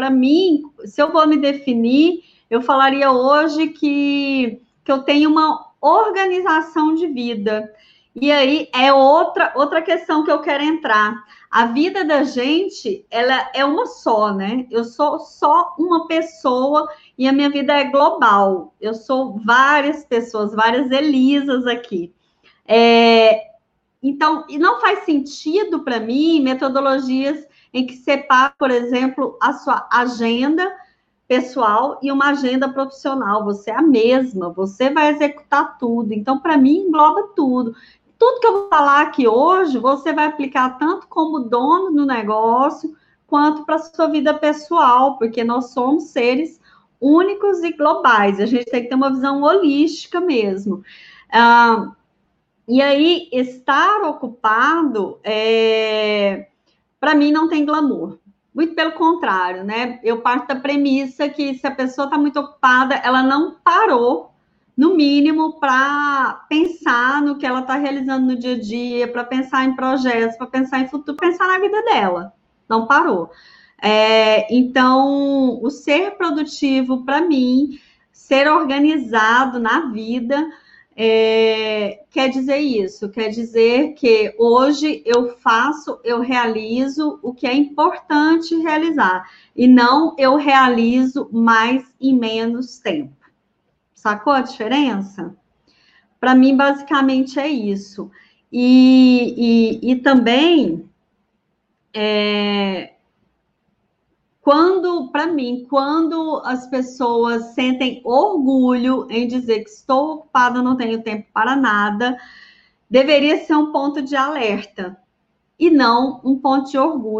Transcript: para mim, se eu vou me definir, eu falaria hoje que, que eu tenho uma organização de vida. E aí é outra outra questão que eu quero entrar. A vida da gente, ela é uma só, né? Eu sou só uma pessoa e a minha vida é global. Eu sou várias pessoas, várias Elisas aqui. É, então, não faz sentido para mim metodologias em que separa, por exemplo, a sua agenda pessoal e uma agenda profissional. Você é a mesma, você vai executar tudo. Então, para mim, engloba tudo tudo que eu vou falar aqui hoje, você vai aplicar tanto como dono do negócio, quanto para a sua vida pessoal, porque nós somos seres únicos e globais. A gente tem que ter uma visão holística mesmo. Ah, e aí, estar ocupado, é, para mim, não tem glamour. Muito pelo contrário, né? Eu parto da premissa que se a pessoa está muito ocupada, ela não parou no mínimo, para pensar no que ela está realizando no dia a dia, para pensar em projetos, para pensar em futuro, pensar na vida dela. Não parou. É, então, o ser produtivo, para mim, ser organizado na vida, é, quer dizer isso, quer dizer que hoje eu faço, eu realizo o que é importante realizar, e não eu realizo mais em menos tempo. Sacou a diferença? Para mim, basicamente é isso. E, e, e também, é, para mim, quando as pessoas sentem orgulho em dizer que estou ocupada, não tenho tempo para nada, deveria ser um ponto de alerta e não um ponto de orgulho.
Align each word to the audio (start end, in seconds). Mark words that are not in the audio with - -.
para 0.00 0.08
mim, 0.08 0.62
se 0.86 1.02
eu 1.02 1.12
vou 1.12 1.26
me 1.28 1.36
definir, 1.36 2.24
eu 2.48 2.62
falaria 2.62 3.12
hoje 3.12 3.68
que, 3.68 4.62
que 4.82 4.90
eu 4.90 5.02
tenho 5.02 5.28
uma 5.28 5.74
organização 5.78 6.94
de 6.94 7.06
vida. 7.06 7.70
E 8.16 8.32
aí 8.32 8.70
é 8.74 8.90
outra 8.94 9.52
outra 9.54 9.82
questão 9.82 10.24
que 10.24 10.30
eu 10.30 10.40
quero 10.40 10.64
entrar. 10.64 11.22
A 11.50 11.66
vida 11.66 12.02
da 12.02 12.22
gente, 12.22 13.04
ela 13.10 13.50
é 13.54 13.62
uma 13.62 13.84
só, 13.84 14.32
né? 14.32 14.66
Eu 14.70 14.84
sou 14.84 15.18
só 15.18 15.74
uma 15.78 16.06
pessoa 16.06 16.88
e 17.18 17.28
a 17.28 17.32
minha 17.32 17.50
vida 17.50 17.74
é 17.74 17.84
global. 17.84 18.74
Eu 18.80 18.94
sou 18.94 19.38
várias 19.44 20.02
pessoas, 20.02 20.54
várias 20.54 20.90
Elisas 20.90 21.66
aqui. 21.66 22.10
É, 22.66 23.50
então, 24.02 24.46
não 24.48 24.80
faz 24.80 25.00
sentido 25.00 25.80
para 25.80 26.00
mim 26.00 26.40
metodologias 26.40 27.49
em 27.72 27.86
que 27.86 27.96
separa, 27.96 28.52
por 28.58 28.70
exemplo, 28.70 29.38
a 29.40 29.52
sua 29.52 29.88
agenda 29.90 30.70
pessoal 31.28 31.98
e 32.02 32.10
uma 32.10 32.30
agenda 32.30 32.68
profissional. 32.68 33.44
Você 33.44 33.70
é 33.70 33.76
a 33.76 33.82
mesma, 33.82 34.50
você 34.50 34.90
vai 34.90 35.10
executar 35.10 35.78
tudo. 35.78 36.12
Então, 36.12 36.38
para 36.38 36.56
mim, 36.56 36.86
engloba 36.86 37.28
tudo 37.36 37.74
tudo 38.20 38.38
que 38.38 38.46
eu 38.46 38.52
vou 38.52 38.68
falar 38.68 39.00
aqui 39.00 39.26
hoje, 39.26 39.78
você 39.78 40.12
vai 40.12 40.26
aplicar 40.26 40.76
tanto 40.78 41.08
como 41.08 41.40
dono 41.40 41.90
do 41.90 42.04
negócio, 42.04 42.94
quanto 43.26 43.64
para 43.64 43.76
a 43.76 43.78
sua 43.78 44.08
vida 44.08 44.34
pessoal, 44.34 45.16
porque 45.16 45.42
nós 45.42 45.70
somos 45.70 46.10
seres 46.10 46.60
únicos 47.00 47.62
e 47.62 47.72
globais. 47.72 48.38
A 48.38 48.44
gente 48.44 48.66
tem 48.66 48.82
que 48.82 48.90
ter 48.90 48.94
uma 48.94 49.08
visão 49.08 49.42
holística 49.42 50.20
mesmo. 50.20 50.84
Ah, 51.32 51.92
e 52.68 52.82
aí, 52.82 53.30
estar 53.32 54.02
ocupado, 54.02 55.18
é, 55.24 56.48
para 57.00 57.14
mim, 57.14 57.32
não 57.32 57.48
tem 57.48 57.64
glamour. 57.64 58.18
Muito 58.54 58.74
pelo 58.74 58.92
contrário, 58.92 59.64
né? 59.64 59.98
Eu 60.04 60.20
parto 60.20 60.48
da 60.48 60.56
premissa 60.56 61.28
que 61.28 61.54
se 61.54 61.66
a 61.66 61.70
pessoa 61.70 62.04
está 62.04 62.18
muito 62.18 62.38
ocupada, 62.38 62.94
ela 62.96 63.22
não 63.22 63.56
parou 63.64 64.30
no 64.76 64.96
mínimo, 64.96 65.60
para 65.60 66.46
pensar 66.48 67.20
no 67.20 67.36
que 67.36 67.44
ela 67.44 67.60
está 67.60 67.74
realizando 67.74 68.26
no 68.26 68.36
dia 68.36 68.54
a 68.54 68.58
dia, 68.58 69.08
para 69.08 69.24
pensar 69.24 69.64
em 69.64 69.76
projetos, 69.76 70.38
para 70.38 70.46
pensar 70.46 70.80
em 70.80 70.88
futuro, 70.88 71.18
pensar 71.18 71.46
na 71.46 71.58
vida 71.58 71.82
dela. 71.82 72.32
Não 72.68 72.86
parou. 72.86 73.30
É, 73.82 74.52
então, 74.54 75.60
o 75.62 75.70
ser 75.70 76.12
produtivo, 76.12 77.04
para 77.04 77.20
mim, 77.20 77.78
ser 78.10 78.48
organizado 78.48 79.58
na 79.58 79.90
vida, 79.90 80.48
é, 81.02 82.04
quer 82.10 82.28
dizer 82.28 82.58
isso, 82.58 83.08
quer 83.08 83.30
dizer 83.30 83.94
que 83.94 84.34
hoje 84.38 85.02
eu 85.06 85.34
faço, 85.38 85.98
eu 86.04 86.20
realizo 86.20 87.18
o 87.22 87.32
que 87.32 87.46
é 87.46 87.54
importante 87.54 88.54
realizar, 88.56 89.26
e 89.56 89.66
não 89.66 90.14
eu 90.18 90.36
realizo 90.36 91.26
mais 91.32 91.90
em 91.98 92.14
menos 92.14 92.78
tempo. 92.80 93.16
Sacou 93.94 94.34
a 94.34 94.42
diferença? 94.42 95.34
Para 96.20 96.34
mim, 96.34 96.54
basicamente 96.54 97.40
é 97.40 97.48
isso. 97.48 98.10
E, 98.52 99.80
e, 99.82 99.92
e 99.92 99.96
também, 99.96 100.86
é, 101.94 102.89
para 105.20 105.30
mim, 105.30 105.66
quando 105.68 106.40
as 106.46 106.66
pessoas 106.66 107.52
sentem 107.52 108.00
orgulho 108.04 109.06
em 109.10 109.28
dizer 109.28 109.64
que 109.64 109.68
estou 109.68 110.12
ocupada, 110.14 110.62
não 110.62 110.78
tenho 110.78 111.02
tempo 111.02 111.28
para 111.30 111.54
nada, 111.54 112.16
deveria 112.88 113.44
ser 113.44 113.54
um 113.54 113.70
ponto 113.70 114.00
de 114.00 114.16
alerta 114.16 114.96
e 115.58 115.68
não 115.68 116.22
um 116.24 116.38
ponto 116.38 116.70
de 116.70 116.78
orgulho. 116.78 117.00